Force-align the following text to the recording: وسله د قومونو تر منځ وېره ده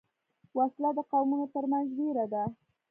وسله 0.57 0.89
د 0.97 0.99
قومونو 1.11 1.45
تر 1.55 1.63
منځ 1.71 1.87
وېره 1.97 2.25
ده 2.33 2.43